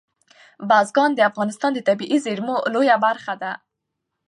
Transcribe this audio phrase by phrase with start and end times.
[0.69, 3.51] بزګان د افغانستان د طبیعي زیرمو یوه لویه برخه ده.